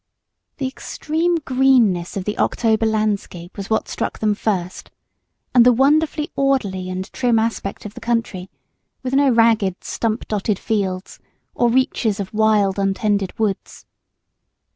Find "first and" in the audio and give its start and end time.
4.33-5.63